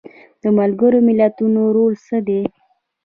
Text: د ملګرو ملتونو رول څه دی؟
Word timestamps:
د 0.41 0.43
ملګرو 0.57 0.99
ملتونو 1.07 1.61
رول 1.75 1.93
څه 2.05 2.17
دی؟ 2.27 2.41